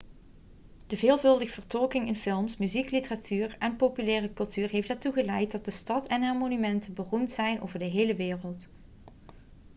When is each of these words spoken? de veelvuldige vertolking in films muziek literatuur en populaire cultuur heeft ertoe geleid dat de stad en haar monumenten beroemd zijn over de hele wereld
de 0.87 0.97
veelvuldige 0.97 1.51
vertolking 1.53 2.07
in 2.07 2.15
films 2.15 2.57
muziek 2.57 2.89
literatuur 2.91 3.55
en 3.59 3.75
populaire 3.75 4.33
cultuur 4.33 4.69
heeft 4.69 4.89
ertoe 4.89 5.13
geleid 5.13 5.51
dat 5.51 5.65
de 5.65 5.71
stad 5.71 6.07
en 6.07 6.21
haar 6.23 6.37
monumenten 6.37 6.93
beroemd 6.93 7.31
zijn 7.31 7.61
over 7.61 7.79
de 7.79 7.85
hele 7.85 8.15
wereld 8.15 8.67